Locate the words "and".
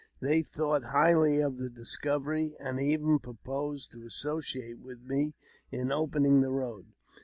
2.59-2.79